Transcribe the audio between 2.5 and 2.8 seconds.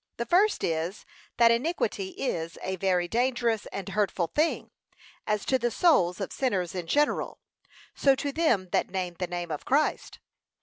a